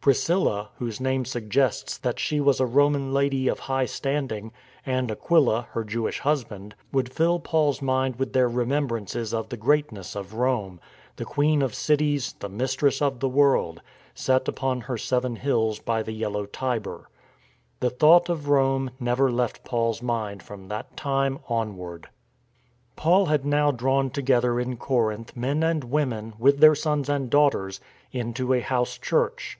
[0.00, 4.52] Priscilla, whose name suggests that she was a Roman lady of high standing,
[4.86, 8.32] 235 236 STORM AND STRESS and Aquila, her Jewish husband, would fill Paul's mind with
[8.32, 10.80] their remembrances of the greatness of Rome,
[11.16, 13.82] the queen of cities, the mistress of the world,
[14.14, 17.10] set upon her seven hills by the yellow Tiber.
[17.80, 22.08] The thought of Rome never left Paul's mind from that time on ward.
[22.96, 27.80] Paul had now drawn together in Corinth men and women, with their sons and daughters,
[28.12, 29.58] into a" house church."